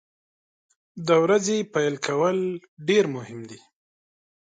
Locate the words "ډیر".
2.87-3.05